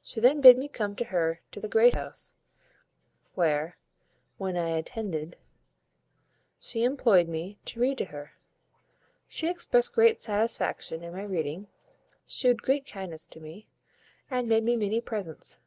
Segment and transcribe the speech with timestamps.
[0.00, 2.34] She then bid me come to her to the great house;
[3.34, 3.76] where,
[4.38, 5.36] when I attended,
[6.58, 8.38] she employed me to read to her.
[9.28, 11.66] She expressed great satisfaction in my reading,
[12.26, 13.68] shewed great kindness to me,
[14.30, 15.60] and made me many presents.